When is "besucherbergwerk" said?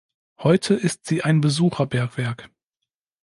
1.41-2.49